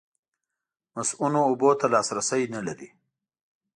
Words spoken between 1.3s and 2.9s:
اوبو ته لاسرسی نه لري.